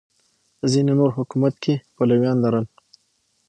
ځینې 0.71 0.93
نور 0.99 1.11
حکومت 1.17 1.53
کې 1.63 1.73
پلویان 1.95 2.37
لرل 2.45 2.65